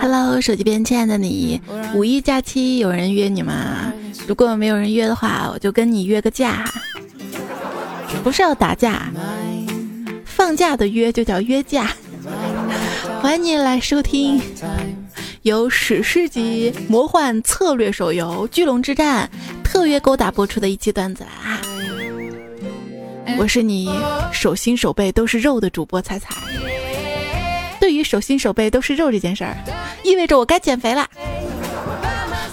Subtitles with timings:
[0.00, 1.60] Hello，手机边亲爱的你，
[1.94, 3.92] 五一假期有人约你吗？
[4.26, 6.64] 如果没有人约的话，我就跟你约个假，
[8.24, 9.12] 不是要打架，
[10.24, 11.92] 放假的约就叫约架。
[13.20, 14.40] 欢迎你来收听
[15.42, 19.28] 由史诗级魔幻策略手游《巨龙之战》
[19.62, 21.60] 特约勾搭播出的一期段子啦！
[23.38, 23.90] 我是你
[24.32, 26.34] 手心手背都是肉的主播彩彩。
[27.86, 29.56] 对于手心手背都是肉这件事儿，
[30.02, 31.08] 意味着我该减肥啦。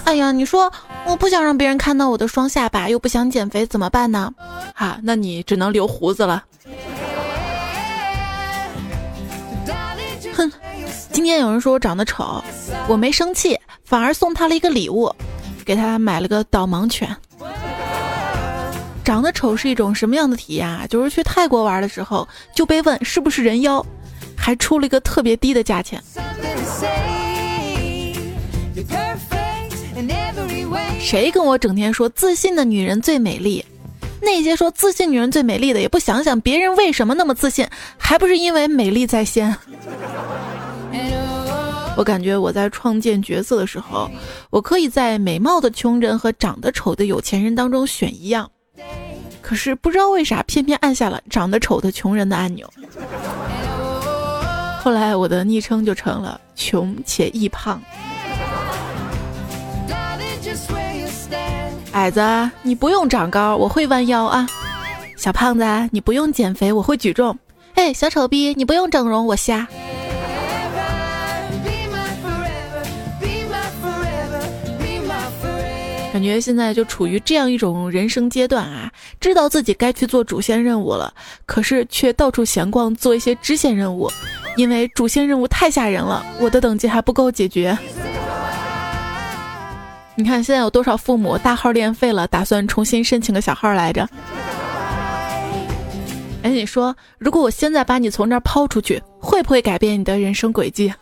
[0.04, 0.72] 哎呀，你说
[1.04, 4.32] 我不想让别人看到我的双下巴，又不想减肥，怎么办呢？
[4.76, 6.44] 哈，那你只能留胡子了。
[10.36, 10.52] 哼，
[11.10, 12.40] 今天有人说我长得丑，
[12.86, 15.12] 我没生气，反而送他了一个礼物，
[15.64, 17.08] 给他买了个导盲犬。
[19.04, 20.86] 长得丑是一种什么样的体验啊？
[20.88, 23.84] 就是去泰国玩的时候就被问是不是人妖。
[24.36, 26.02] 还出了一个特别低的价钱。
[31.00, 33.64] 谁跟我整天说自信的女人最美丽？
[34.20, 37.68] 那些说自信女人最美丽的，也不想想别人为什么那么自信，
[37.98, 39.54] 还不是因为美丽在先？
[41.96, 44.10] 我感觉我在创建角色的时候，
[44.50, 48.50] 我可以在美貌的穷人和长得丑的有钱人当中选一样，
[49.42, 52.68] 可是不知道为啥，偏偏按下了长得丑的穷人的按钮。
[54.84, 57.80] 后来我的昵称就成了穷且易胖。
[61.92, 62.20] 矮子，
[62.60, 64.46] 你不用长高，我会弯腰啊。
[65.16, 67.34] 小胖子，你不用减肥，我会举重。
[67.76, 69.66] 哎，小丑逼，你不用整容，我瞎。
[76.14, 81.12] 感觉现在就处于这样一种人生阶段啊，知道自己该去做主线任务了，
[81.44, 84.08] 可是却到处闲逛做一些支线任务。
[84.54, 87.76] 因为主线任务太吓人了，我的等级还不够解决。
[90.14, 94.08] 你看现在有多少父母大号练废了，打算重新申请个小号来着？
[96.44, 100.94] 哎，你说，如果我现在把你从这儿抛出去，会不会改变你的人生轨迹？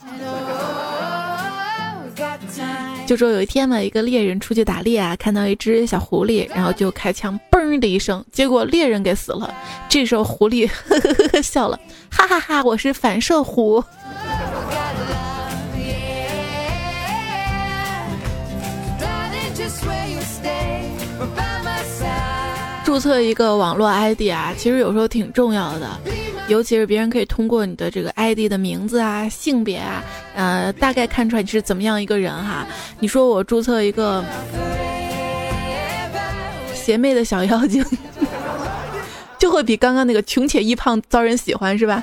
[3.07, 9.53] 就说有一天嘛，一个猎人出去打猎啊，看到一只小狐狸，然后就开枪，嘣的一声，结果猎人给死了。
[9.89, 11.79] 这时候狐狸呵呵呵呵笑了，
[12.11, 13.85] 哈哈哈，我是反射弧。
[22.85, 25.89] 注册一个网络 ID 啊，其实有时候挺重要的。
[26.49, 30.03] 尤其是别人可以通过你的这个 ID 的名字啊、性别啊，
[30.35, 32.67] 呃，大概看出来你是怎么样一个人哈。
[32.99, 34.23] 你说我注册一个
[36.75, 37.83] 邪魅的小妖精，
[39.39, 42.03] 就会比刚刚那个穷且易胖遭人喜欢是吧？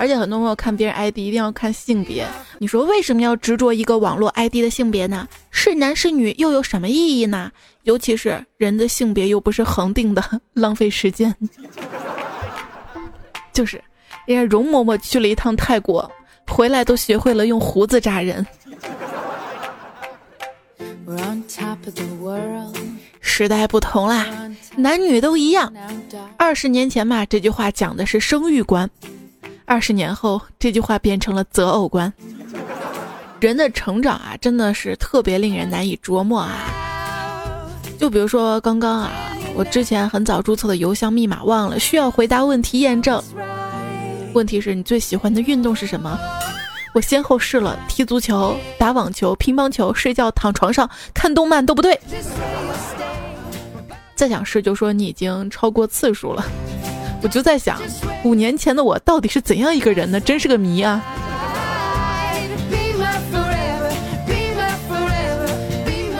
[0.00, 2.26] 而且很多朋友看别人 ID 一定要看性别，
[2.58, 5.28] 你说为什么要执着一个网络 ID 的性别呢？
[5.50, 7.52] 是男是女又有什么意义呢？
[7.82, 11.36] 尤其是人的性别又不是恒定的，浪费时间。
[13.52, 13.76] 就是，
[14.24, 16.10] 人家容嬷嬷去了一趟泰国，
[16.48, 18.46] 回来都学会了用胡子扎人。
[23.20, 24.26] 时代不同啦，
[24.76, 25.70] 男女都一样。
[26.38, 28.88] 二十年前嘛，这句话讲的是生育观；
[29.70, 32.12] 二十年后，这句话变成了择偶观。
[33.38, 36.50] 人的成长啊，真的是特别令人难以琢磨啊。
[37.96, 39.12] 就比如说刚刚啊。
[39.54, 43.22] 我之前很早注册的邮箱密码忘了，需要回答问题验证。
[44.32, 46.18] 问题是你最喜欢的运动是什么？
[46.92, 51.96] 我先后试了踢足球、打网球、乒乓球、睡觉、躺床上、看动漫都不对。
[54.16, 56.44] 再想试就说你已经超过次数了。
[57.22, 57.80] 我就在想，
[58.24, 60.20] 五年前的我到底是怎样一个人呢？
[60.20, 61.02] 真是个谜啊！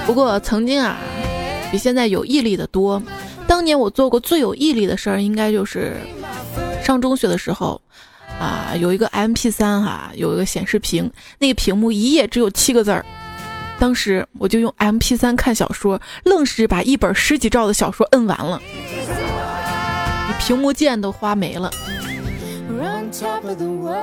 [0.06, 0.96] 不过曾经啊。
[1.70, 3.00] 比现在有毅力的多。
[3.46, 5.94] 当年我做过最有毅力的事儿，应该就是
[6.82, 7.80] 上中学的时候，
[8.40, 11.08] 啊，有一个 M P 三哈，有一个显示屏，
[11.38, 13.06] 那个屏幕一页只有七个字儿。
[13.78, 18.60] 当时我就用 M P 三看小说，愣是把一本十几兆的小说摁完了，
[20.40, 21.70] 屏幕键都花没了。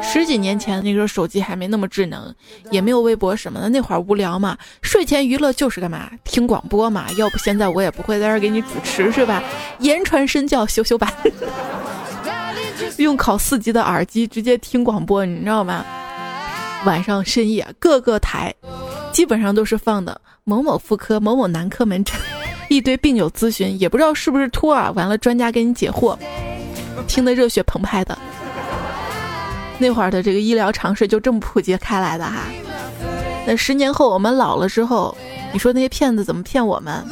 [0.01, 2.33] 十几年前那时候手机还没那么智能，
[2.69, 9.41] 也没有微博什么的，那会儿无聊嘛，睡前娱乐就是干嘛听广播嘛，要不现在我也不会在这儿给你主持是吧？
[9.79, 11.11] 言传身教，修修版，
[12.97, 15.83] 用考四级的耳机直接听广播，你知道吗？
[16.85, 18.53] 晚上深夜各个台
[19.11, 22.15] 基本上都是放的某某妇科、某某男科门诊，
[22.69, 26.17] 一堆病友咨询，也不知道是不是托啊，完了专家给你解惑，
[27.07, 28.17] 听得热血澎湃的。
[29.79, 32.41] 那会儿的这个医疗常识就这么普及开来的哈。
[33.45, 35.15] 那十年后我们老了之后，
[35.53, 37.05] 你说那些骗子怎么骗我们？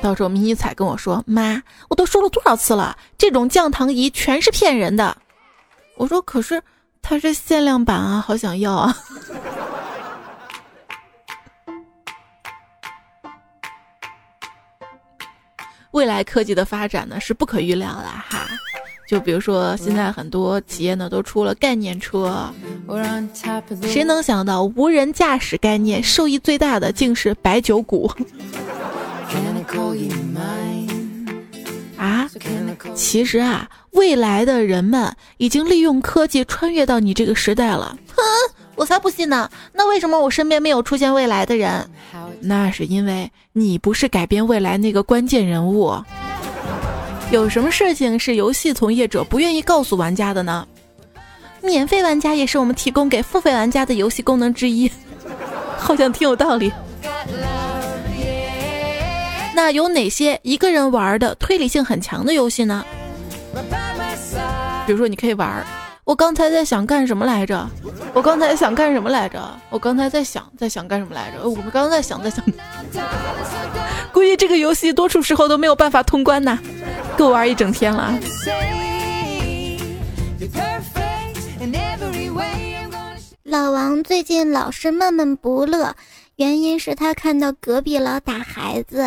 [0.00, 5.16] 到时候迷你彩跟我说：“妈，我都说了多少次了，这种降糖仪全是骗人的。”
[5.96, 6.62] 我说：“可是
[7.02, 8.96] 它是限量版啊，好想要啊！”
[15.98, 18.46] 未来科技的发展呢是不可预料的哈，
[19.08, 22.48] 就比如说现在很多企业呢都出了概念车，
[23.82, 28.08] 谁能想到无人驾驶概念受益最大的竟是白酒股？
[31.96, 32.30] 啊，
[32.94, 37.98] 其实啊，未来的人们已经利用科技穿越到你这个时代了。
[38.14, 38.22] 哼，
[38.78, 39.50] 我才不信呢！
[39.72, 41.90] 那为什么我身边没有出现未来的人？
[42.40, 45.92] 那是因为你不是改变未来那个关键人物。
[47.32, 50.64] 有什么事情是游戏从业者不愿意告诉玩家的呢？
[51.60, 54.88] 免费玩家也是我们提供给付费玩家的游戏功能之一，
[55.76, 56.72] 好像挺有道理。
[59.56, 62.86] 那有哪些一个人玩的推理性很强的游戏呢？
[64.86, 65.66] 比如说，你可以玩。
[66.08, 67.68] 我刚才在想干什么来着？
[68.14, 69.38] 我刚才想干什么来着？
[69.68, 71.46] 我刚才在想，在想干什么来着？
[71.46, 72.42] 我们刚刚在想，在想。
[74.10, 76.58] 估计这个游戏多数时候都没有办法通关呢，
[77.18, 78.18] 够玩一整天了。
[83.42, 85.94] 老王最近老是闷闷不乐，
[86.36, 89.04] 原因是他看到隔壁老打孩子。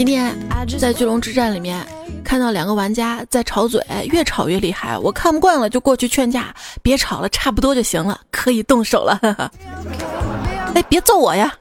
[0.00, 0.34] 今天
[0.78, 1.86] 在巨龙之战里面
[2.24, 9.20] 看到两个玩家在吵嘴，越吵越厉害，我看不惯了，就过去劝架，别吵了，差不多就行了，可以动手了。
[10.74, 11.54] 哎，别揍我呀！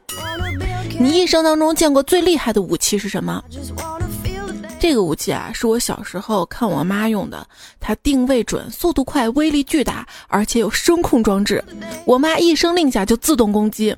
[0.97, 3.43] 你一生当中见过最厉害的武器是什么？
[4.79, 7.45] 这个武器啊，是我小时候看我妈用的，
[7.77, 11.61] 它定位准，速度快，威力巨大，而且有声控装置，
[12.05, 13.93] 我妈一声令下就自动攻击。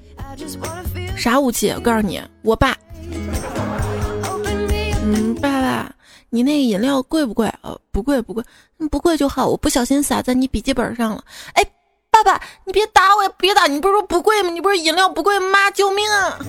[1.16, 1.70] 啥武器？
[1.76, 2.76] 我告诉你，我爸。
[5.14, 5.92] 嗯，爸爸，
[6.30, 7.54] 你那个饮料贵不贵？
[7.62, 8.42] 呃，不贵，不贵，
[8.90, 9.46] 不贵就好。
[9.46, 11.22] 我不小心洒在你笔记本上了。
[11.52, 11.66] 哎，
[12.10, 13.30] 爸爸，你别打我！
[13.38, 13.68] 别打！
[13.68, 14.50] 你不是说不贵吗？
[14.50, 15.48] 你不是饮料不贵吗？
[15.52, 16.40] 妈，救命啊！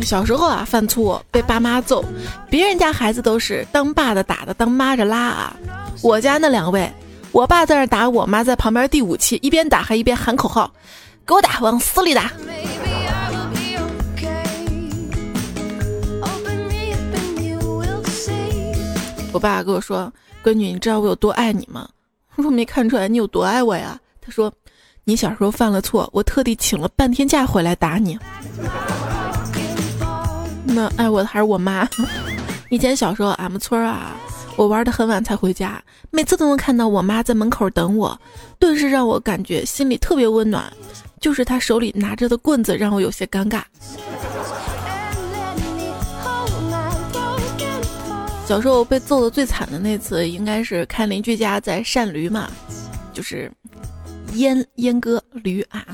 [0.00, 2.02] 小时候啊，犯错被爸妈揍，
[2.48, 5.54] 别人家孩子都是当爸的打的，当妈的拉啊。
[6.02, 6.90] 我家那两位，
[7.32, 10.72] 我爸在那打，我妈在旁边递武器，一边打还一边喊口号
[11.26, 12.32] ：“给我打，往死里打！”
[19.34, 20.10] 我爸跟我说
[20.44, 21.88] ：“闺女，你知道我有多爱你吗？”
[22.36, 24.50] 我说：“没看出来你有多爱我呀。”他说
[25.02, 28.16] ：“你小时候犯了错，我特地请了半天假回来打你。”
[30.64, 31.88] 那爱我的还是我妈。
[32.70, 34.16] 以前小时候，俺们村啊，
[34.54, 35.82] 我玩的很晚才回家，
[36.12, 38.16] 每次都能看到我妈在门口等我，
[38.60, 40.72] 顿时让我感觉心里特别温暖。
[41.20, 43.62] 就是她手里拿着的棍子让我有些尴尬。
[48.46, 52.50] 小时候被揍的最惨的那次，应该是看邻居家在善驴嘛，
[53.12, 53.50] 就是
[54.34, 55.86] 阉阉割驴啊。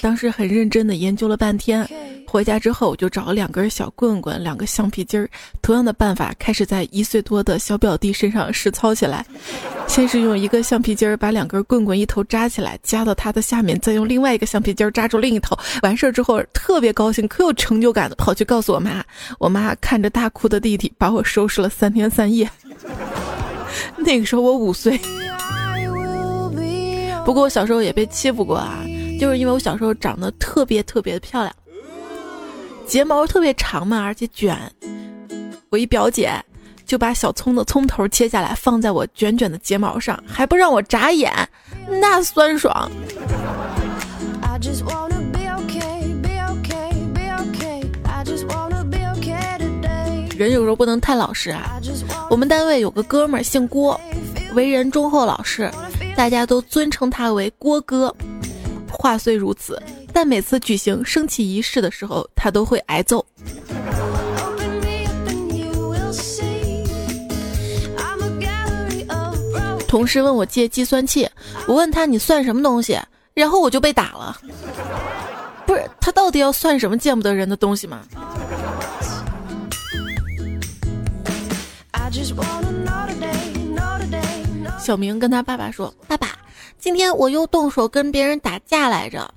[0.00, 1.86] 当时很认真的研究了半天，
[2.26, 5.28] 回家之后我就找了两根小棍棍，两个橡皮筋儿，
[5.60, 9.24] 同样的办法开始在一岁多的小表弟身上实操起来。
[9.86, 15.56] 先是用一个橡皮筋儿把两根棍棍一头扎起来，夹到他的下面，再用另外一个橡皮筋儿扎住另一头。
[15.82, 19.04] 完事儿之后特别高兴，可有成就感的，跑去告诉我妈。
[19.38, 22.48] 我妈看着大哭的弟弟，把我收拾了三天三夜。
[23.96, 24.98] 那个时候我五岁，
[27.24, 28.84] 不过我小时候也被欺负过啊，
[29.18, 31.54] 就是因为我小时候长得特别特别的漂亮，
[32.86, 34.56] 睫毛特别长嘛，而且卷。
[35.70, 36.32] 我一表姐。
[36.84, 41.32] 就把小葱的葱头切下来，放在我卷卷的睫毛上，还不让我眨眼，
[41.88, 42.90] 那酸爽。
[50.36, 51.80] 人有时候不能太老实啊。
[52.28, 53.98] 我们单位有个哥们儿姓郭，
[54.54, 55.70] 为人忠厚老实，
[56.16, 58.14] 大家都尊称他为郭哥。
[58.90, 63.24] 话虽如此，但每次举行升旗仪式的时候，他都会挨揍。
[69.88, 71.28] 同事问我借计算器，
[71.66, 72.98] 我问他你算什么东西，
[73.34, 74.38] 然后我就被打了。
[75.66, 78.00] 不是他到底要算什么见不得人的东西吗？
[84.82, 86.30] 小明跟他爸爸说：“爸爸，
[86.76, 89.32] 今天我又动手跟别人打架来着。”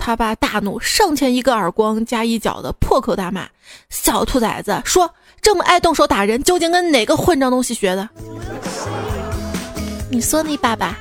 [0.00, 3.46] 他爸大怒，上前一个耳光加一脚的破口大骂
[3.90, 8.08] ：“小兔崽子，说这么爱动手打人，究竟跟哪个混账东西学的？”
[10.10, 10.96] 你说你爸爸？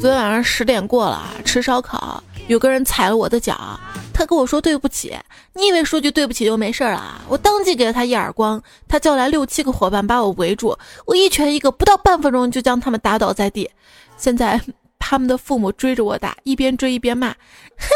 [0.00, 3.78] 昨天晚上十点过了，吃烧烤，有个人踩了我的脚，
[4.18, 5.16] 他跟我说对不起。
[5.54, 7.20] 你以为说句对不起就没事了啊？
[7.28, 13.70] 我当即给了他一耳光，他叫来六七个伙伴把我围住，我一拳一个，不到半分钟就将他们打倒在地。
[14.16, 14.60] 现在
[14.98, 17.28] 他们的父母追着我打，一边追一边骂
[17.78, 17.86] ：“嘿，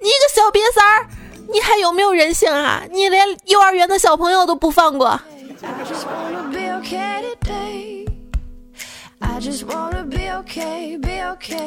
[0.00, 1.08] 你个小瘪三儿，
[1.50, 2.82] 你还有没有人性啊？
[2.90, 5.18] 你连幼儿园的小朋友都不放过！”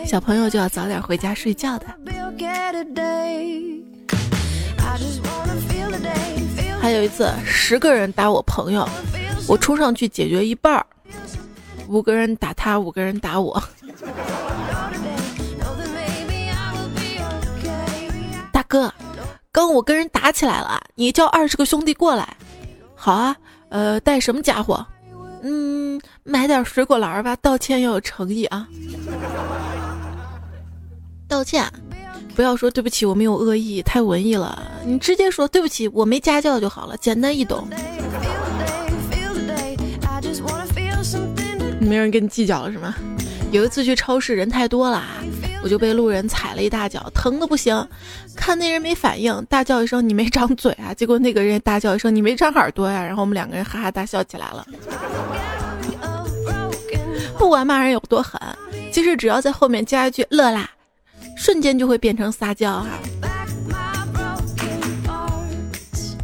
[0.05, 1.85] 小朋友就要早点回家睡觉的。
[6.81, 8.87] 还有一次，十个人打我朋友，
[9.47, 10.85] 我冲上去解决一半儿。
[11.87, 13.61] 五个人打他，五个人打我。
[18.51, 18.91] 大哥，
[19.51, 22.35] 刚我跟人打起来了，你叫二十个兄弟过来。
[22.95, 23.35] 好啊，
[23.69, 24.85] 呃，带什么家伙？
[25.41, 28.67] 嗯，买点水果篮吧，道歉要有诚意啊。
[31.27, 31.63] 道歉，
[32.36, 34.62] 不要说对不起，我没有恶意，太文艺了。
[34.86, 37.67] 你直接说对不起，我没家教就好了，简单易懂。
[41.79, 42.93] 没人跟你计较了是吗？
[43.51, 45.15] 有一次去超市，人太多了啊，
[45.63, 47.87] 我就被路人踩了一大脚，疼的不行。
[48.35, 54.65] 看那人没反应，大叫一声“你没长嘴啊！”结果那个人大叫一声“你没长耳朵呀！”然后我们两个人哈哈大笑起来了。
[57.37, 58.39] 不管骂人有多狠，
[58.91, 60.69] 其实只要在后面加一句“乐啦”，
[61.35, 62.87] 瞬间就会变成撒娇哈。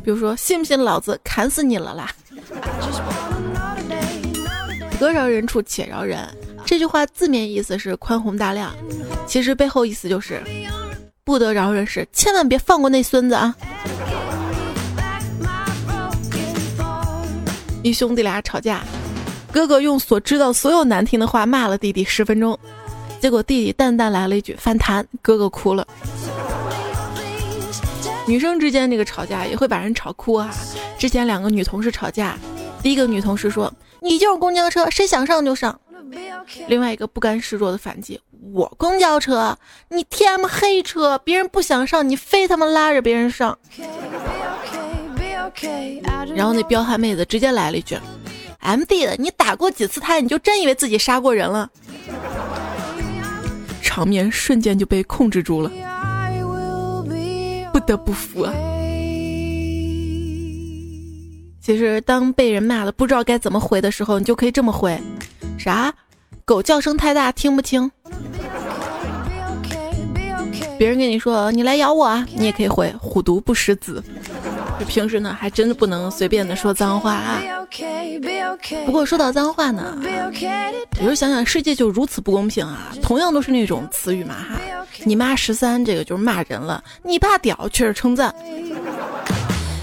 [0.03, 2.11] 比如说，信不信老子砍死你了啦？
[4.99, 6.19] 得饶人处且饶人，
[6.65, 8.75] 这句话字面意思是宽宏大量，
[9.27, 10.41] 其实背后意思就是
[11.23, 13.55] 不得饶人时，千万别放过那孙子啊！
[17.83, 18.83] 一兄弟俩吵架，
[19.51, 22.57] 哥哥用所知道所有难听的话骂了弟弟十分钟，
[23.21, 25.87] 结果弟弟淡淡来了一句反弹，哥哥哭了。
[28.27, 30.49] 女生之间这个吵架也会把人吵哭啊！
[30.97, 32.35] 之前两个女同事吵架，
[32.81, 33.71] 第一个女同事说。
[34.05, 35.79] 你就是公交车，谁想上就上。
[36.67, 38.21] 另外一个不甘示弱的反击：
[38.53, 39.57] 我公交车，
[39.89, 43.57] 你 T M 黑车，别人不想上，你非他妈拉着别人上。
[46.35, 47.97] 然后那彪悍妹子直接来了一句
[48.59, 51.67] ：M D 的，你打过几次胎，你就真以为自己杀过人了？
[53.81, 55.71] 场面瞬间就被控制住了，
[57.73, 58.53] 不得不服啊！
[61.65, 65.01] 其实，当被人骂的不知道该怎么回的时候，你就可以这么回：
[65.57, 65.91] 啥？
[66.45, 67.91] 狗叫声太大，听不清。
[70.77, 74.03] 别人跟你说你来咬我啊，你也可以回虎毒不食子。
[74.79, 77.41] 就平时呢，还真的不能随便的说脏话啊。
[78.85, 79.97] 不过说到脏话呢，
[80.97, 82.93] 有时候想想世界就如此不公平啊。
[83.01, 84.59] 同样都是那种词语嘛哈，
[85.03, 88.31] 你妈十三这个就是骂人了，你爸屌却是称赞。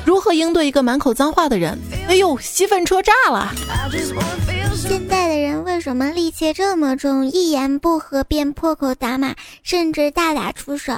[0.05, 1.79] 如何应对一个满口脏话的人？
[2.09, 3.53] 哎呦，吸粪车炸了！
[4.77, 7.27] 现在的人为什么戾气这么重？
[7.27, 10.93] 一言不合便破口大骂，甚至大打出手。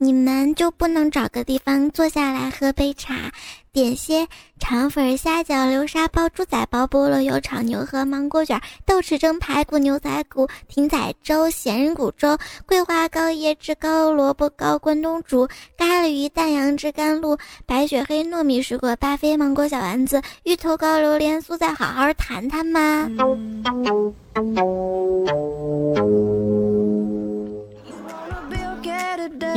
[0.00, 3.32] 你们就不能找个地方坐下来喝杯茶，
[3.72, 4.28] 点些
[4.60, 17.36] 肠粉、虾饺、流沙包、猪仔包、菠萝油炒牛河、芒果卷、豆豉蒸排骨、牛仔骨、艇仔粥、咸人骨粥、桂花糕、椰汁糕、萝卜糕、关东煮、咖喱鱼、蛋羊汁、甘露、
[17.66, 23.10] 白雪黑糯米水果、巴菲芒果小丸子、芋头糕、榴莲酥，再好好谈谈吗？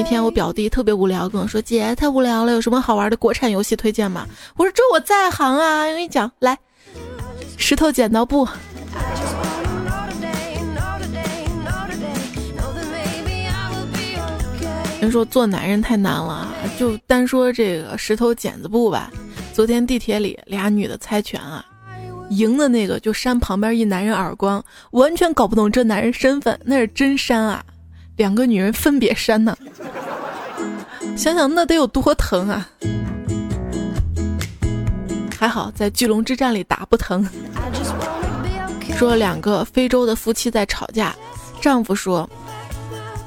[0.02, 4.28] 一天，我表弟特别无聊，跟我说：“姐，太无聊了，有什么好玩的国产游戏推荐吗？”
[4.58, 6.58] 我说：“这我在行啊，我跟你讲，来，
[7.56, 8.48] 石头剪刀布。”
[15.00, 19.12] 人说做男人太难了，就单说这个石头剪子布吧。
[19.54, 21.64] 昨天地铁里俩女的猜拳啊，
[22.32, 27.64] 赢的那个就扇旁边一男人耳光，完全搞不懂这男人身份，那是真扇啊。
[28.22, 29.58] 两个女人分别扇呢，
[31.18, 32.70] 想想那得有多疼啊！
[35.40, 37.28] 还好在巨龙之战里打不疼。
[38.96, 41.16] 说两个非洲的夫妻在吵架，
[41.60, 42.30] 丈夫说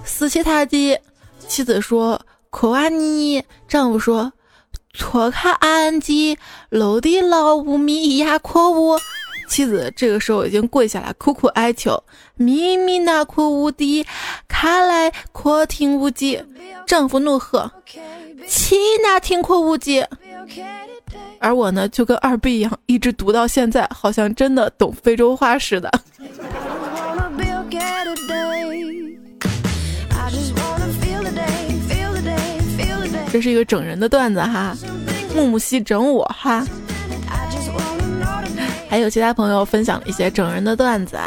[0.04, 0.96] 死气塔基，
[1.48, 4.32] 妻子说可瓦尼，丈夫说
[4.96, 8.96] 托卡安吉，楼的老五米亚阔乌。
[9.46, 12.02] 妻子这个时候已经跪下来苦苦哀求
[12.36, 14.04] ：“咪咪那哭无敌，
[14.48, 16.42] 卡来阔听无忌。”
[16.86, 17.70] 丈夫怒喝
[18.48, 20.04] ：“妻那听阔无忌。”
[21.38, 25.90] 而我呢，就跟二逼一样，一直读到现在，好像真的懂非洲话似的。
[33.30, 34.76] 这是一个整人的段子哈，
[35.34, 36.64] 木木西整我哈。
[38.94, 41.18] 还有其他朋友分享了一些整人的段子，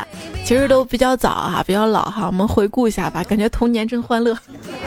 [0.46, 2.26] 其实都比较早哈，比较老哈。
[2.26, 4.34] 我们回顾一下吧，感觉童年真欢乐。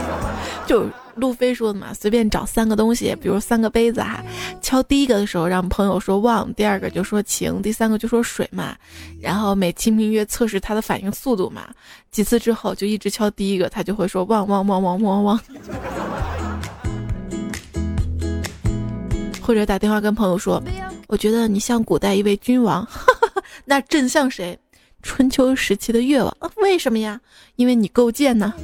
[0.67, 4.25] 就路飞说的嘛，随便找三个东西，比如三个杯子哈，
[4.63, 8.75] 敲第一个的时候让朋友说旺，第二个就说晴，第三个就说水嘛。
[9.21, 11.69] 然后美其名曰测试他的反应速度嘛。
[12.11, 15.41] 几次之后就一直敲第一个，他就会说旺旺旺旺旺旺。
[19.51, 20.63] 或者打电话跟朋友说，
[21.09, 22.87] 我觉得你像古代一位君王，
[23.67, 24.57] 那朕像谁？
[25.03, 26.33] 春秋时期的越王。
[26.59, 27.21] 为什么呀？
[27.57, 28.55] 因为你够贱呢。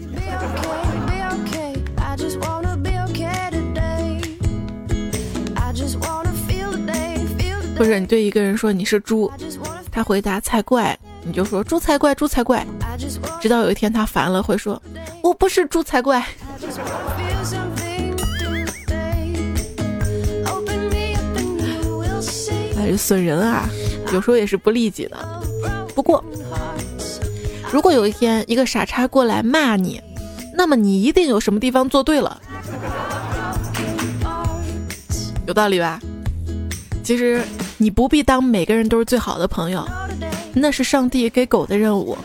[7.76, 9.28] 或者你对一个人说你是猪，
[9.90, 12.64] 他回答才怪，你就说猪才怪，猪才怪。
[13.40, 14.80] 直到有一天他烦了，会说
[15.20, 16.24] 我不是猪才怪。
[22.94, 23.66] 损人啊，
[24.12, 25.16] 有时候也是不利己的。
[25.94, 26.22] 不过，
[27.72, 29.98] 如果有一天一个傻叉过来骂你，
[30.54, 32.38] 那么你一定有什么地方做对了，
[35.46, 35.98] 有道理吧？
[37.02, 37.42] 其实
[37.78, 39.88] 你不必当每个人都是最好的朋友，
[40.52, 42.18] 那是上帝给狗的任务。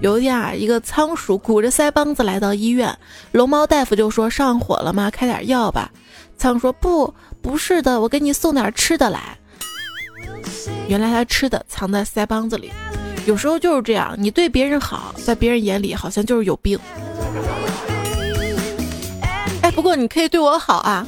[0.00, 2.96] 有一天啊，一个仓鼠鼓着腮帮子来到医院，
[3.32, 5.10] 龙猫大夫就说上火了吗？
[5.10, 5.90] 开点药吧。
[6.38, 7.12] 仓鼠说不。
[7.46, 9.38] 不是的，我给你送点吃的来。
[10.88, 12.72] 原来他吃的藏在腮帮子里。
[13.24, 16.76] 有时候就是这样，你对别人好，在别人眼里好像就是有病。
[19.62, 21.06] 哎，不过你可以对我好啊。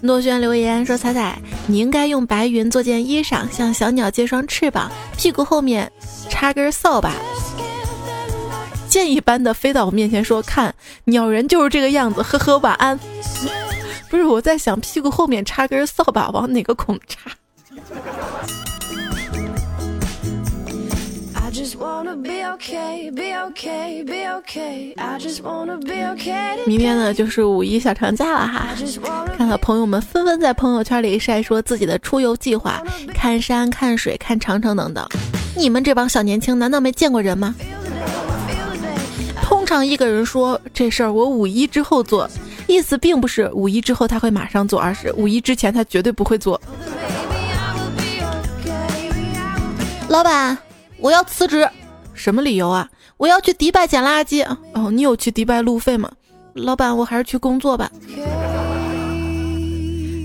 [0.00, 5.90] 诺轩留言说：“彩彩，你应该用白云做件衣裳，向小鸟借双翅膀，屁股后面
[6.28, 7.12] 插根扫把。”
[8.90, 10.74] 箭一般的飞到我面前说：“看，
[11.04, 12.98] 鸟人就是这个样子。”呵呵，晚安。
[14.10, 17.30] 不是我在想，屁股后面插根扫把，往哪个孔插？
[26.66, 28.66] 明天呢，就是五一小长假了哈。
[29.36, 32.82] 看到朋友们纷纷在朋友圈里晒说自己的出游计划，
[33.14, 35.06] 看山、看水、看长城等等。
[35.56, 37.54] 你们这帮小年轻，难道没见过人吗？
[39.70, 42.28] 通常一个人说这事儿我五一之后做，
[42.66, 46.60] 意思并不是五一之后他会马上做，而是五一之前他绝对不会做。
[50.08, 50.58] 老板，
[50.98, 51.70] 我要辞职，
[52.14, 52.90] 什么理由啊？
[53.16, 54.44] 我要去迪拜捡垃圾。
[54.74, 56.10] 哦，你有去迪拜路费吗？
[56.54, 57.88] 老板，我还是去工作吧。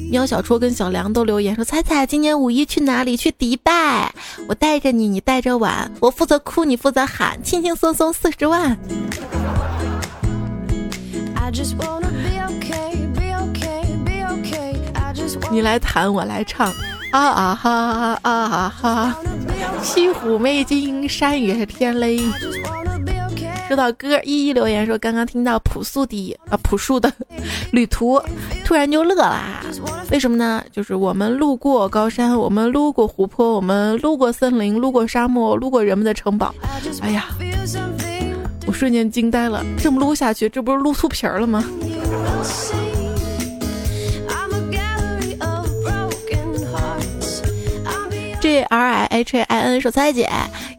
[0.09, 3.17] 喵小戳跟小梁都留言说：“彩彩，今年五一去哪里？
[3.17, 4.13] 去迪拜，
[4.47, 8.77] 我带着你，你带着碗，我负责哭，你负责喊，轻轻松松四十万。”
[15.51, 16.71] 你来弹，我来唱，
[17.11, 19.17] 啊啊哈啊啊哈，
[19.81, 22.19] 西湖美景，山月天嘞。
[23.67, 27.11] 说到歌，一一留言说刚刚听到朴素的啊朴树的
[27.73, 28.21] 旅途，
[28.63, 29.63] 突然就乐啦。
[30.11, 30.63] 为什么呢？
[30.71, 36.53] 就是我们路过高山，我们路过湖泊，我们路过森林，路过沙漠，路过人们的城堡。
[37.01, 37.25] 哎呀，
[38.67, 41.63] 我瞬间惊呆了，这么撸下去，这不是撸秃皮儿了吗
[48.63, 50.29] r i h i n，说：“猜姐，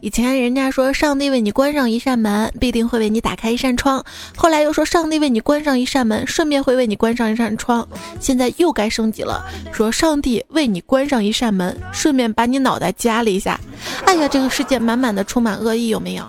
[0.01, 4.03] 以前人家说上帝为你关上一扇门，必定会为你打开一扇窗。
[4.35, 7.87] 后来又说上帝为你关上一扇门，顺便会为你关上一扇窗。
[8.19, 13.59] 现在又该升级了，说上帝为你关上一扇门，顺便把你脑袋夹了一下。
[14.05, 16.23] 哎呀，这个世界满满的充满恶意，有没有？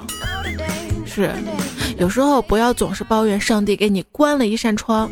[1.06, 1.30] 是，
[1.98, 5.10] 有时候不要总是抱怨上帝给你关了一扇窗，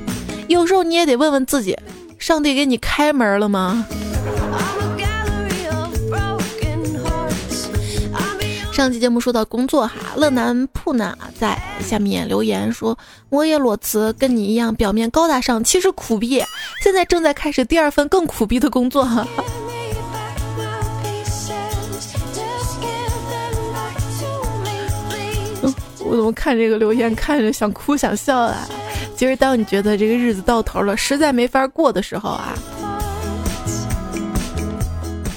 [0.49, 1.77] 有时候你也得问问自己，
[2.19, 3.85] 上帝给你开门了吗？”
[8.77, 12.97] 上期节目说到工作哈，乐南铺呢在下面留言说
[13.31, 16.45] ：“我也裸辞，跟你一样，表面高大上，其实苦逼。
[16.83, 19.27] 现在正在开始第二份更苦逼的工作。”哈。
[26.05, 28.69] 我怎么看这个留言看着想哭想笑啊？
[29.17, 32.53] 其实当你觉得这个日子到头了，实在没法过的时候啊，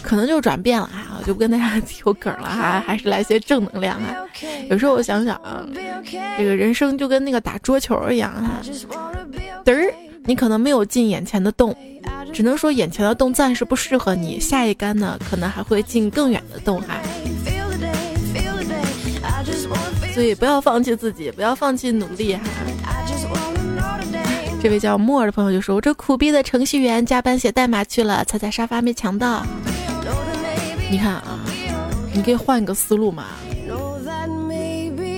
[0.04, 0.98] 可能就转变了啊。
[1.19, 4.15] 我就不跟大家 丢梗了哈，还是来些正能量啊。
[4.69, 5.65] 有时候我想想啊，
[6.38, 8.62] 这个人生就跟那个打桌球一样哈，
[9.65, 9.93] 嘚儿，
[10.25, 11.75] 你可能没有进眼前的洞，
[12.34, 16.95] 只能说眼前的洞暂时不适合你，下一杆呢可能还会进更远的洞哈。
[20.13, 22.41] 所以不要放弃自己，不要放弃努力哈。
[24.62, 29.45] 这位叫莫的朋友就说：“我这苦逼的程序员加班写代码去了，踩踩沙发没抢到。”
[30.91, 31.39] 你看啊，
[32.13, 33.25] 你可以换一个思路嘛，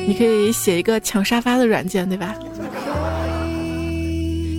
[0.06, 2.36] 你可以写一个抢沙发的软件，对吧？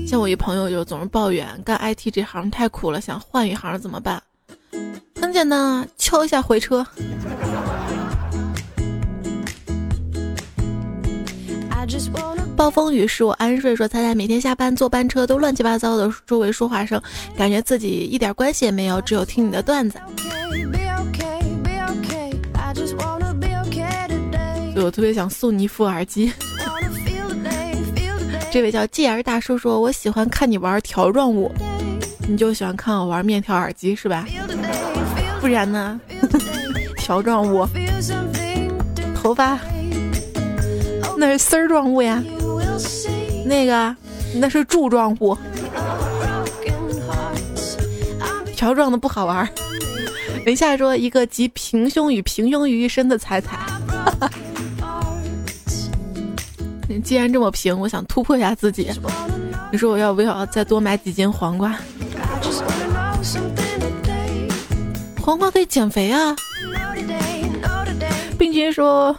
[0.06, 4.22] 像我一朋友就总是抱怨干 IT 这行太苦了，想换一行怎么办？
[5.20, 6.86] 很简单啊，敲一下回车。
[12.56, 17.00] 暴风雨使我安睡，说猜猜每天下班坐班车都乱七八糟的周围说话声，
[17.36, 19.98] 感觉自己一点关系也没有，只有听你的段子。
[24.84, 26.32] 我特别想送你一副耳机。
[28.50, 31.50] 这位叫继儿大叔说：“我喜欢看你玩条状物，
[32.28, 34.26] 你就喜欢看我玩面条耳机是吧？
[35.40, 36.00] 不然呢？
[36.98, 37.66] 条状物，
[39.14, 39.58] 头发
[41.16, 42.22] 那是丝儿状物呀，
[43.46, 43.94] 那个
[44.34, 45.36] 那是柱状物，
[48.54, 49.48] 条状的不好玩。
[50.44, 53.56] ”等一下说一个集平胸与平庸于一身的彩彩。
[53.56, 54.30] 哈哈
[57.00, 58.90] 既然这么平，我想突破一下自己。
[59.70, 61.74] 你说我要不要再多买几斤黄瓜？
[65.20, 66.34] 黄瓜可以减肥啊！
[68.38, 69.16] 并且说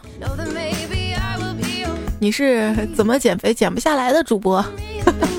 [2.20, 4.64] 你是怎么减肥减不下来的主播？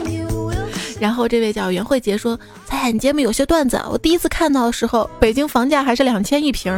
[0.99, 6.73] 然后这位叫袁慧杰说：“彩你节目有些段子，我第一次看到的时候，北京房价还是两千一平。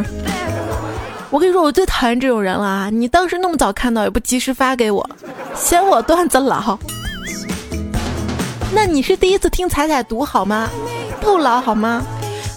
[1.31, 2.89] 我跟你说，我最讨厌这种人了啊！
[2.91, 5.09] 你当时那么早看到，也不及时发给我，
[5.57, 6.79] 嫌我段子老。
[8.73, 10.69] 那你是第一次听彩彩读好吗？
[11.21, 12.03] 不老好吗？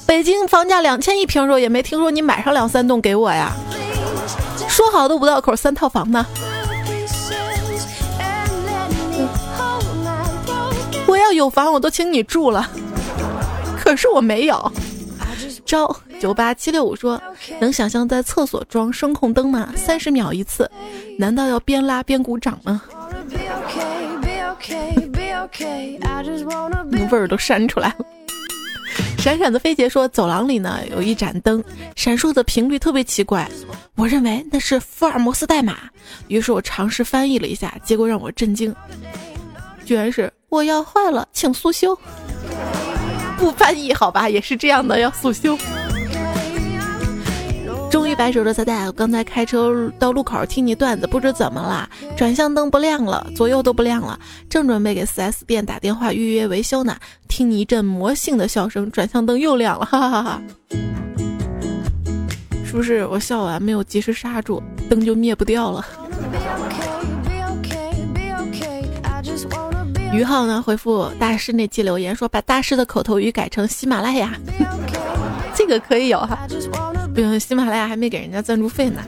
[0.05, 3.51] 北京房价两千一平时候，也没听说你买上两三栋给我呀。
[4.67, 6.25] 说好的五道口三套房呢？”
[11.07, 12.69] 我要有房我都请你住了，
[13.79, 14.71] 可是我没有。
[15.65, 17.21] 招九八七六五说，
[17.59, 19.71] 能想象在厕所装声控灯吗？
[19.75, 20.69] 三十秒一次，
[21.17, 22.81] 难道要边拉边鼓掌吗？
[26.91, 28.05] 那味儿都扇出来了。
[29.17, 31.63] 闪闪的飞姐说，走廊里呢有一盏灯，
[31.95, 33.49] 闪烁的频率特别奇怪，
[33.95, 35.77] 我认为那是福尔摩斯代码，
[36.27, 38.75] 于是我尝试翻译了一下，结果让我震惊，
[39.85, 40.31] 居然是。
[40.49, 41.95] 我要坏了，请速修。
[43.37, 45.55] 不翻译好吧，也是这样的，要速修。
[47.89, 56.95] 终于白手的彩彩，我刚才开车到路口听你段子，不知怎么了，转向灯不亮了，左右都不亮了，正准备给 4S 店打电话预约维修呢，
[57.27, 60.41] 听你一阵魔性的笑声，转向灯又亮了，哈哈哈哈！
[62.63, 65.83] 是不是我笑完没有及时刹住，灯就灭不掉了？
[70.13, 74.33] 于浩呢回复大师那期留言说，把大师的口头语改成喜马拉雅，
[75.55, 76.47] 这个可以有哈。
[77.13, 79.01] 不行，喜马拉雅还没给人家赞助费呢。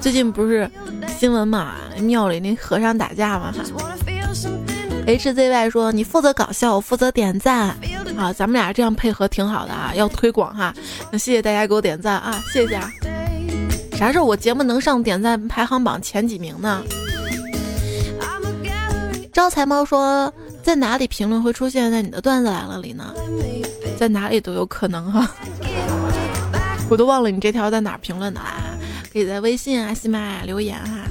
[0.00, 0.70] 最近不是
[1.18, 3.52] 新闻嘛，庙里那和尚打架嘛。
[5.06, 7.76] HZY 说你负责搞笑，我负责点赞，
[8.16, 10.72] 好，咱们俩这样配合挺好的啊，要推广哈。
[11.10, 12.76] 那谢谢大家给我点赞啊，谢谢。
[12.76, 12.90] 啊。
[13.94, 16.82] 啥时候我节目能上点赞排行榜前几名呢？
[19.32, 23.14] 招财猫说：“在哪里评论会出现在你的段子来了里呢？
[23.98, 25.30] 在哪里都有可能哈，
[26.92, 28.76] 我都忘了你这条在哪评论的啦。
[29.10, 31.06] 可以在微信啊、喜马拉雅留言哈。”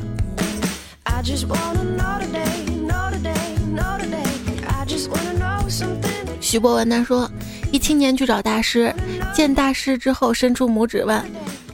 [6.40, 7.28] 徐博文他说
[7.74, 8.94] ：“一青年去找大师，
[9.34, 11.20] 见大师之后伸出拇指问。”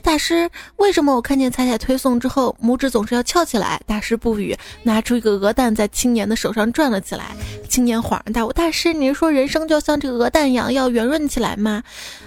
[0.08, 3.78] 大师，为什么我看见彩彩推送之后，拇指总是要翘起来？
[3.86, 7.36] 大师不语，拿出一个鹅蛋在青年的手上转了起来。
[7.68, 11.82] 青年恍然大悟：大师，你是说人生就像这个鹅蛋一样，要圆润起来吗？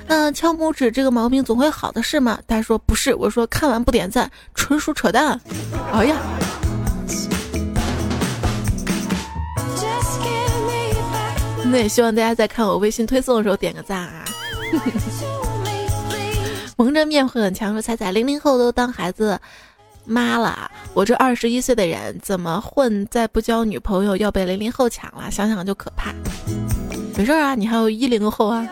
[0.05, 2.37] 嗯，敲拇指这个毛病总会好的是吗？
[2.45, 5.41] 大师说不是，我说看完不点赞，纯属扯淡。
[5.91, 6.17] 哎呀，
[11.65, 14.23] 那也希望大家在看我微信推送的时候点个赞啊。
[16.81, 19.39] 蒙着面会很强，说彩彩零零后都当孩子，
[20.03, 23.05] 妈了，我这二十一岁的人怎么混？
[23.05, 26.11] 再不交女朋友要被零零后抢了，想想就可怕。
[27.15, 28.67] 没事啊，你还有一零后啊。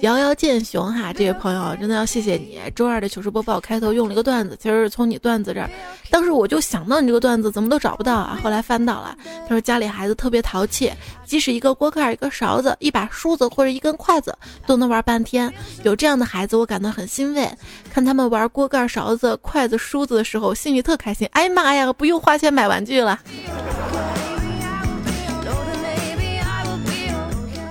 [0.00, 2.60] 遥遥见雄哈，这位朋友真的要谢谢你。
[2.74, 5.70] 周二的糗事播报开头用了一个段子，其实是从你段子这儿，
[6.10, 9.16] 当时我就想到你这个段子怎么都找不到啊，后来翻到了。
[9.24, 10.92] 他说家里孩子特别淘气，
[11.24, 15.52] 即使一个锅盖、一个勺子、一把梳子或者一根筷子都能玩半天。
[15.82, 17.50] 有这样的孩子，我感到很欣慰。
[17.90, 21.28] 看他们玩锅盖、勺子、筷子、梳子的时候，心里特开心。
[21.32, 23.18] 哎妈呀，不用花钱买玩具了。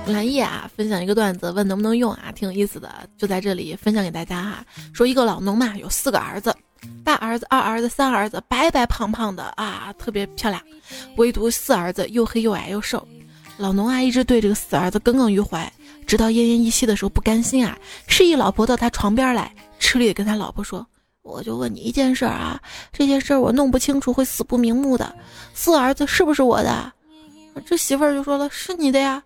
[0.05, 4.65] 蓝叶啊，分享一个段子，问能不能用啊，挺有意思的，就在这里分享给大家哈。
[4.93, 6.53] 说一个老农嘛，有四个儿子，
[7.05, 10.61] 大儿子、二儿子、三儿子，白白胖胖的啊，特别漂亮，
[11.15, 13.07] 唯独四儿子又黑又矮又瘦。
[13.57, 15.71] 老农啊，一直对这个四儿子耿耿于怀，
[16.05, 20.85] 直到奄奄一息的时候不甘心啊，示意老婆到他床边来，吃力的跟他老婆说
[21.23, 22.61] ：“我就问你一件事啊，
[22.91, 25.15] 这件事我弄不清楚会死不瞑目的，
[25.53, 26.91] 四儿子是不是我的？”
[27.65, 29.23] 这媳妇儿就说了：“是你的呀。”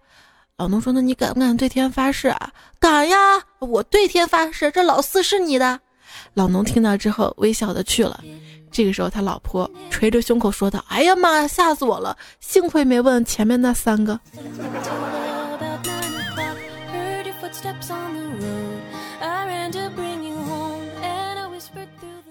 [0.58, 3.16] 老农说：“那你敢不敢对天发誓啊？”“敢呀，
[3.60, 5.80] 我对天发誓，这老四是你的。”
[6.34, 8.24] 老农听到之后微笑的去了。
[8.72, 12.18] 这个时候，他老婆捶着胸口说道：“哎呀妈呀，吓死我了！
[12.40, 14.20] 幸亏没问前面那三个。”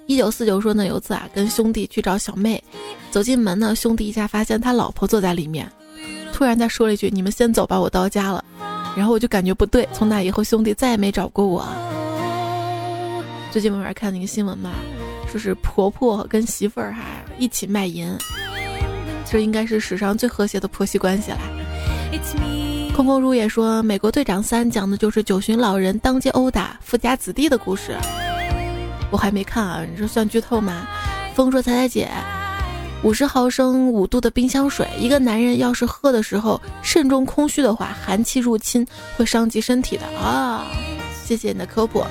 [0.06, 2.60] 一九四九说呢，有次啊，跟兄弟去找小妹，
[3.12, 5.70] 走进门呢，兄弟一下发现他老婆坐在里面。
[6.37, 8.44] 突然再说了一句：“你们先走吧，我到家了。”
[8.94, 9.88] 然后我就感觉不对。
[9.90, 11.66] 从那以后，兄弟再也没找过我。
[13.51, 14.72] 最近外面看那个新闻嘛，
[15.33, 17.01] 说是婆婆跟媳妇儿哈
[17.38, 18.14] 一起卖淫，
[19.25, 21.38] 这应该是史上最和谐的婆媳关系了。
[22.94, 27.96] 空空如也说，《美国队长三》讲的就是九旬老人当街殴打富家子弟的故事。
[29.11, 30.87] 我还没看啊，你这算剧透吗？
[31.35, 32.11] 风说彩彩姐。
[33.02, 38.85] 五十毫升五度的冰箱水，一个男人要是喝的时候肾中空虚的话，寒气入侵
[39.16, 40.66] 会伤及身体的啊！
[41.24, 42.02] 谢谢你的科普。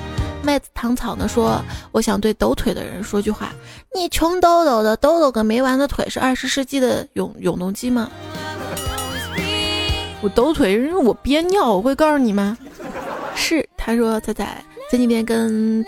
[0.42, 1.60] 麦子糖草呢说，
[1.92, 3.52] 我想对抖腿的人说句话：
[3.94, 8.10] 你穷抖抖的抖抖个没完的腿，是二十世纪的永永动机吗？
[10.22, 12.56] 我抖腿，因为我憋尿，我会告诉你吗？
[13.34, 15.84] 是，他说仔仔前几天跟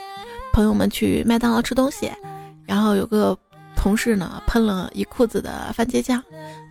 [0.53, 2.11] 朋友们去麦当劳吃东西，
[2.67, 3.39] 然后有个。
[3.79, 6.23] 同事呢喷了一裤子的番茄酱，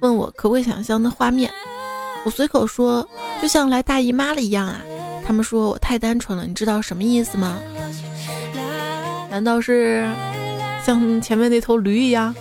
[0.01, 1.49] 问我可不可以想象那画面。
[2.25, 3.07] 我随口说，
[3.41, 4.81] 就像来大姨妈了一样啊。
[5.25, 7.57] 他们说我太单纯了，你知道什么意思吗？
[9.31, 10.05] 难道是
[10.85, 12.35] 像前面那头驴一样？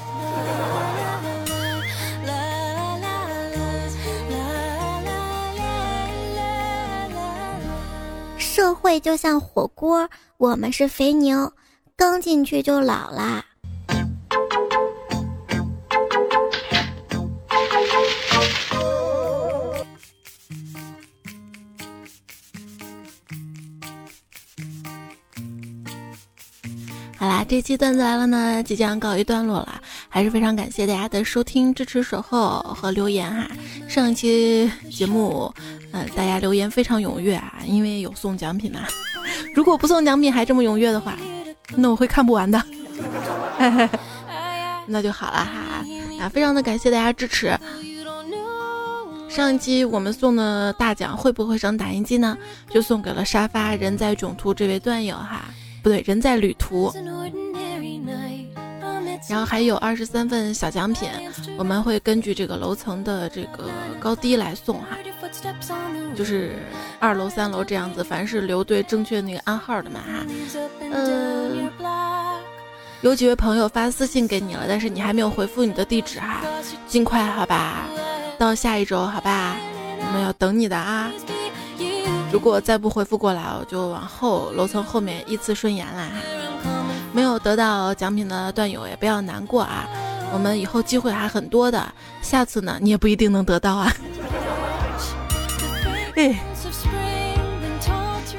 [8.36, 11.52] 社会就像火锅，我们是肥牛，
[11.96, 13.44] 刚进去就老啦。
[27.18, 33.48] 好啦这期段子来了呢，即将告一段落了，还是非常感谢大家的收听、支持、守候和留言哈。
[33.88, 35.50] 上一期节目，
[35.92, 38.80] 呃，大家留言非常踊跃啊，因为有送奖品嘛。
[39.56, 41.16] 如果不送奖品还这么踊跃的话，
[41.74, 42.62] 那我会看不完的。
[44.86, 45.84] 那就好了哈
[46.20, 47.58] 啊，非常的感谢大家支持。
[49.30, 52.36] 上一期我们送的大奖会不会上打印机呢？
[52.70, 55.46] 就送给了沙发人在囧途这位段友哈。
[55.86, 56.92] 不对，人在旅途，
[59.30, 61.08] 然后还有二十三份小奖品，
[61.56, 63.70] 我们会根据这个楼层的这个
[64.00, 64.98] 高低来送哈，
[66.16, 66.56] 就是
[66.98, 70.26] 二楼、三楼这样子，凡是留对正确那个暗号的嘛哈。
[70.90, 71.52] 呃，
[73.02, 76.40] 有几位朋友发私信给你了，但是你还没有回复你的地址哈，
[76.88, 77.86] 尽快好吧，
[78.36, 79.56] 到下一周好吧，
[80.00, 81.12] 我们要等你的啊。
[82.36, 86.20] 如果再不回复过来，我就往后楼层后面依次顺延啦哈。
[87.10, 89.88] 没有得到奖品的段友也不要难过啊，
[90.34, 93.90] 我们以后机会还很多的，下次呢你也不一定能得到啊。
[96.16, 96.38] 哎，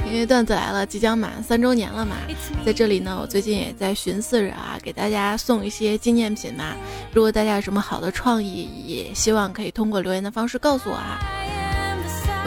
[0.05, 2.17] 因为段子来了，即将满三周年了嘛，
[2.63, 6.75] 在这里呢，我最近也在寻思着啊，给大家送一些纪念品嘛。
[7.11, 11.17] 如果大家有什么好的创意，也希望可以通过留言的方式告诉我啊。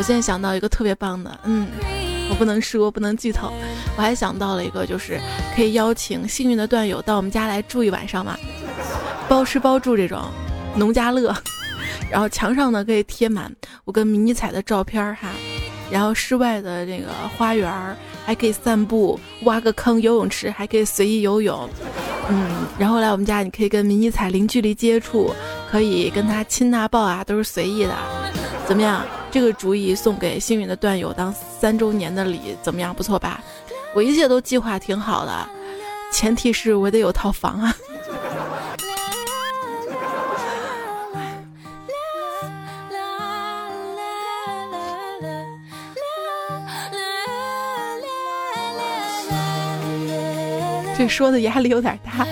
[0.01, 1.69] 我现在想到一个特别棒的，嗯，
[2.31, 3.53] 我不能说，不能剧透。
[3.99, 5.21] 我还想到了一个，就是
[5.55, 8.35] 可以邀请幸运的段友到我们家来住一晚上嘛，
[9.29, 10.23] 包吃包住这种，
[10.75, 11.37] 农家乐。
[12.11, 15.29] 然后墙上呢可以贴满我跟迷你彩的照片哈，
[15.91, 17.71] 然后室外的这个花园
[18.25, 21.69] 还可以散步，挖个坑游泳池还可以随意游泳，
[22.31, 25.31] 嗯，然后来我们家你可以跟迷你彩零距离接触，
[25.71, 27.95] 可以跟他亲啊抱啊，都是随意的，
[28.71, 29.05] 怎么样？
[29.33, 32.95] 这个主意送给幸运的段友当三周年的礼，怎么样？
[32.95, 33.43] 不错吧？
[33.93, 35.49] 我一切都计划挺好的，
[36.13, 37.75] 前提是我得有套房啊。
[50.97, 52.25] 这说的压力有点大。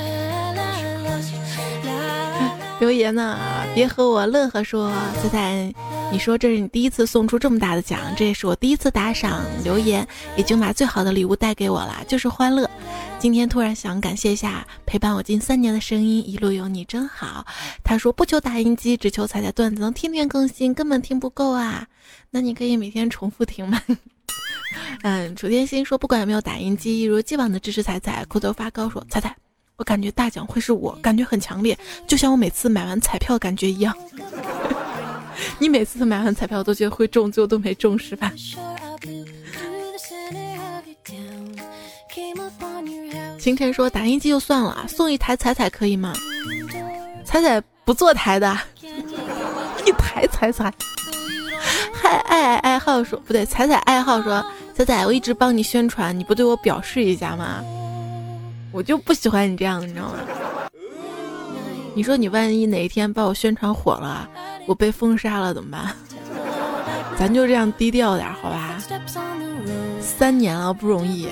[2.79, 3.37] 留言呢，
[3.75, 5.75] 别和我乐呵说，仔仔，
[6.11, 12.69] 你说这是你第一次送出这么大的奖，这也是我第一次打赏留言，已经把最好的礼物带给我了，就是欢乐。
[13.19, 17.45] 今天突然想感谢一下陪伴我近三年的声音，一路有你真好。
[17.85, 21.87] 他说不求打印机，只求彩彩段子能天天更新，根本听不够啊。
[22.31, 23.81] 那你可以每天重复听吗？
[25.03, 28.25] 嗯，楚天心说，不管有没有打印机，一如既往的支持彩彩。
[28.25, 29.37] 裤头发高说，彩彩，
[29.77, 33.95] 我感觉大奖会是我，感觉很强烈，就像我每次买完彩票感觉一样。
[35.59, 38.33] 你每次买完彩票都觉得会中，最后都没中是吧？
[43.39, 46.13] 清晨说，打印机就算了，送一台彩彩可以吗？
[47.25, 48.59] 彩彩不坐台的，
[49.87, 50.73] 一台彩彩。
[51.93, 57.65] 嗨，爱爱爱好说不对，彩彩爱好说，彩彩，我一直帮你宣传，你不对我表示一下吗？
[58.73, 60.19] 我就不喜欢你这样的，你知道吗？
[61.95, 64.29] 你说你万一哪一天把我宣传火了，
[64.69, 65.97] 我被封杀了怎么办？
[67.19, 68.79] 咱就这样低调点，好吧？
[70.01, 71.29] 三年了不容易，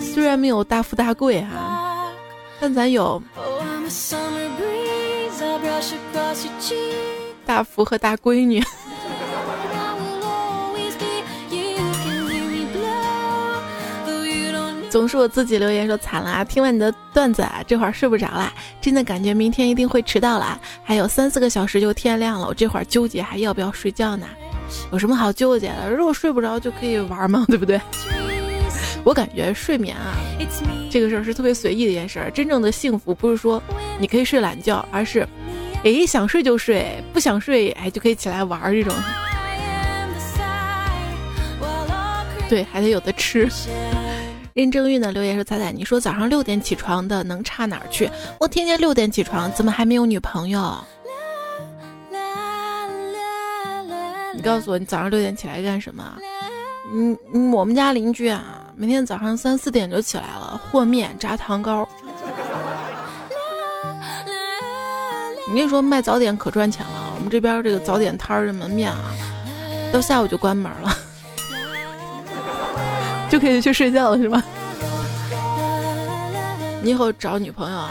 [0.00, 2.06] 虽然没有大富大贵哈，
[2.60, 3.20] 但咱有。
[7.44, 8.62] 大福和大闺女，
[14.94, 24.24] 总是我自己留言说惨了，听完你的段子啊，这会儿睡不着啦，真的感觉明天一定会迟到啦，还有三四个小时就天亮了，我这会儿纠结还要不要睡觉呢？
[24.92, 25.90] 有什么好纠结的？
[25.90, 27.80] 如果睡不着就可以玩嘛，对不对？
[29.02, 30.14] 我感觉睡眠啊，
[30.88, 33.60] 这个事儿是特别随意的一件事儿，真正的幸福不是说
[33.98, 35.26] 你可以睡懒觉，而是。
[35.82, 38.94] 哎，想睡就睡，不想睡，哎，就可以起来玩儿这种。
[42.48, 43.48] 对，还得有的吃。
[44.54, 48.08] 任正玉呢留言说：“彩彩，你说早上六点起床的能差哪儿去？
[48.38, 50.72] 我天天六点起床，怎么还没有女朋友？
[54.32, 56.04] 你告诉我，你早上六点起来干什么？
[56.92, 61.88] 嗯嗯，我们家邻居啊，每天早上三四点就起来了，和面、炸糖糕。”
[65.48, 67.12] 我跟你说，卖早点可赚钱了。
[67.16, 69.12] 我们这边这个早点摊儿的门面啊，
[69.92, 70.96] 到下午就关门了，
[73.34, 74.40] 就可以去睡觉了，是吗？
[76.84, 77.90] 你以后找女朋友啊，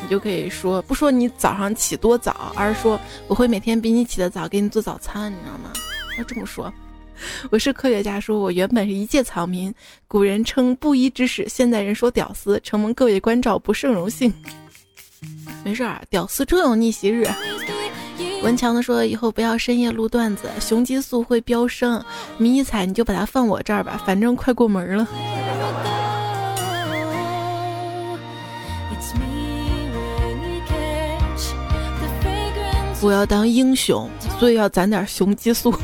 [0.00, 5.72] 你就可以说，不说你早上起多早，而是说我会每天比你起得早，给你做早餐，你知道吗？
[6.16, 6.72] 要这么说。
[7.50, 9.74] 我是科学家，说我原本是一介草民。
[10.06, 12.60] 古人称布衣之士，现代人说屌丝。
[12.62, 14.32] 承蒙各位关照，不胜荣幸。
[15.64, 17.26] 没事儿，屌丝终有逆袭日。
[18.44, 22.04] 文强的说，以后不要深夜录段子，雄激素会飙升。
[22.36, 25.08] 迷你彩，你就把它放我这儿吧，反正快过门了。
[33.00, 35.74] 我要当英雄，所以要攒点雄激素。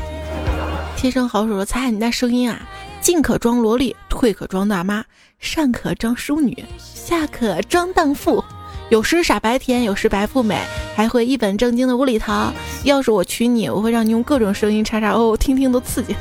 [0.95, 2.61] 天生好手说，猜猜你那声音啊，
[3.01, 5.03] 进可装萝莉，退可装大妈，
[5.39, 8.43] 上可装淑女，下可装荡妇。
[8.91, 10.59] 有时傻白甜，有时白富美，
[10.97, 12.51] 还会一本正经的无厘头。
[12.83, 16.13] 要是我娶你，我会让你用各种声音叉叉哦，听听都刺激。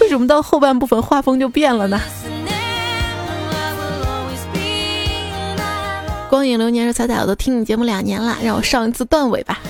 [0.00, 2.00] 为什么到后半部分画风就变了呢？
[6.28, 9.60] 光影流年说彩彩，我都听你节目两年了，让我上一次段尾吧，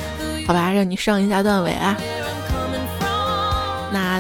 [0.47, 1.99] 好吧，让你上一下段尾啊。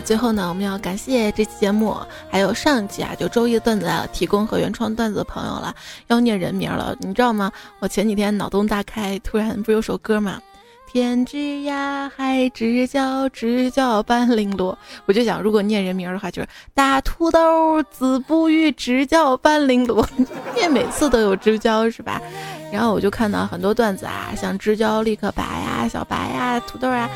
[0.04, 1.96] 最后呢，我们要感谢这期节目，
[2.28, 5.74] 还有上期啊，就周一的段子提供和原创段子的朋友了。
[6.08, 7.50] 要念人名了，你知道吗？
[7.78, 10.40] 我前几天脑洞大开，突然不是有首歌吗？
[10.90, 14.76] 天之涯，海之角，知交半零落。
[15.06, 20.06] 我就想，如果念人名的话，就是大土豆，子不语，知交半零落。
[20.54, 22.20] 念每次都有知交是吧？
[22.70, 27.08] 然后我就看到很多段子啊，像知交立刻白呀，小白呀，土豆啊。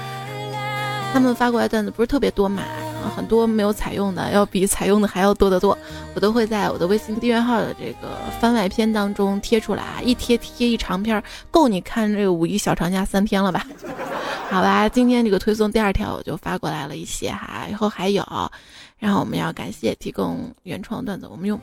[1.17, 2.63] 他们发过来段子不是特别多嘛，
[3.17, 5.77] 很多没有采用的，要比采用的还要多得多。
[6.15, 13.67] 我都会在我的微信订阅号的这个番外篇当中贴出来，一贴贴一长篇，够你看这个五一小长假三天了吧？
[14.51, 18.23] 好吧，今天这个推送第二条我就发过来了一些哈，以后还有，
[18.99, 21.59] 然后我们要感谢提供原创段子，我们用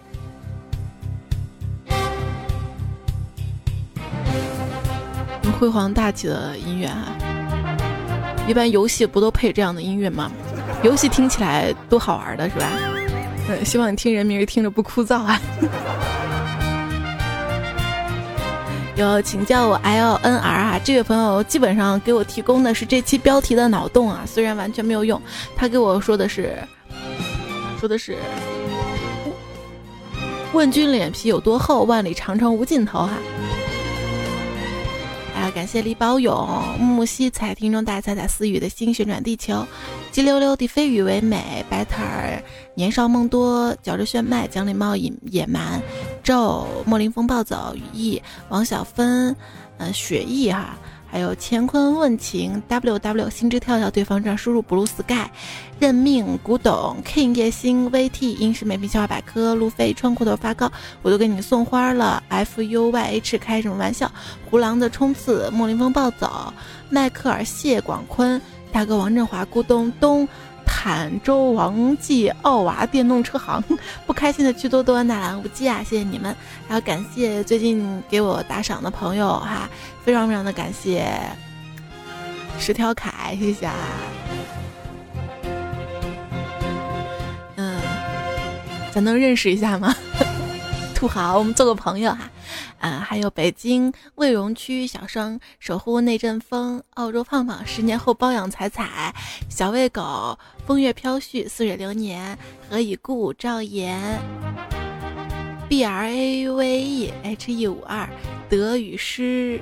[5.44, 7.16] 用辉煌大气的音乐哈，
[8.48, 10.32] 一般游戏不都配这样的音乐吗？
[10.84, 12.68] 游戏听起来多好玩的是吧？
[13.50, 15.40] 嗯，希望你听人名听着不枯燥啊。
[18.96, 20.80] 有，请叫我 L N R 啊！
[20.84, 25.20] 这位朋友基本上给我提供的是这期标题的脑洞啊，虽然完全没有用。
[25.56, 26.56] 他给我说的是，
[27.80, 28.18] 说的是，
[30.54, 33.14] 问君脸皮有多厚，万里长城无尽头哈。
[35.52, 36.34] 感谢李宝勇、
[36.80, 39.66] 木木西彩、听众大彩彩、思雨的心旋转地球、
[40.12, 42.42] 急溜溜的飞雨为美、白腿儿、
[42.76, 45.82] 年少梦多、嚼着炫迈、讲礼茂野野蛮、
[46.24, 49.36] 咒、莫林风暴走、羽翼、王小芬、
[49.78, 50.78] 呃雪翼哈。
[51.14, 55.30] 还有乾坤问情，W W 心之跳跳，对方站输入 blue sky，
[55.78, 60.72] 认命古董 King 叶星 VT 英式美品笑话百科，路飞穿裤头发高，
[61.04, 62.24] 我都给你送花了。
[62.30, 64.12] F U Y H 开什么玩笑？
[64.50, 66.52] 胡狼的冲刺，莫林风暴走，
[66.90, 68.42] 迈克尔谢广坤，
[68.72, 70.28] 大哥王振华，咕咚咚。
[70.76, 73.64] 坦州王记奥娃电动车行，
[74.06, 75.82] 不开心的趣多多，纳兰无忌啊！
[75.82, 76.36] 谢谢你们，
[76.68, 79.70] 还要感谢最近给我打赏的朋友哈，
[80.04, 81.08] 非常非常的感谢
[82.60, 83.76] 十条凯，谢谢啊！
[87.56, 87.80] 嗯，
[88.92, 89.96] 咱能认识一下吗？
[90.94, 92.30] 土豪，我们做个朋友哈。
[93.14, 99.14] 还有北京卫荣区小生守护那阵风，澳洲胖胖十年后包养彩彩，
[99.48, 100.36] 小喂狗
[100.66, 102.36] 风月飘絮，似水流年
[102.68, 103.32] 何以故？
[103.32, 104.20] 赵岩
[105.70, 108.10] B R A V E H E 五二
[108.50, 109.62] 德与失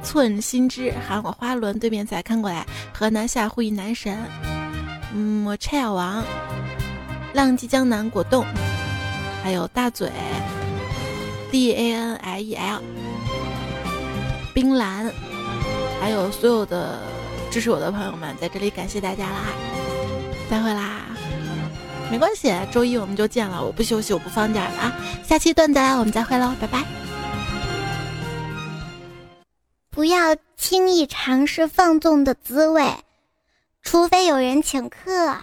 [0.00, 2.64] 寸心知喊我花轮对面再看过来，
[2.94, 4.16] 河南下呼一男神，
[5.12, 6.24] 嗯，我拆小王
[7.34, 8.46] 浪迹江南果冻，
[9.42, 10.08] 还有大嘴。
[11.56, 12.82] D A N I E L，
[14.52, 15.10] 冰蓝，
[15.98, 17.00] 还有所有的
[17.50, 19.40] 支持我的朋友们，在这里感谢大家啦！
[20.50, 21.06] 再会啦，
[22.10, 24.92] 没关系，周一我们就见了，我不休息，我不放假了啊！
[25.26, 26.84] 下期段子我们再会喽，拜拜！
[29.88, 32.84] 不要轻易尝试放纵的滋味，
[33.80, 35.38] 除非有人请客。